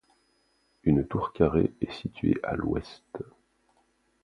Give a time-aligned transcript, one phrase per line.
[0.83, 3.03] Une tour carrée est située à l'ouest.